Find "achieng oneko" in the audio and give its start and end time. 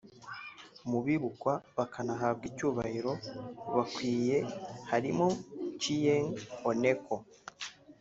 5.73-7.15